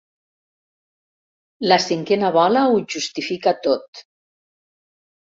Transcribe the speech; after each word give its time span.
La 1.67 1.77
cinquena 1.83 2.31
bola 2.37 2.63
ho 2.69 2.79
justifica 2.93 3.53
tot. 3.67 4.01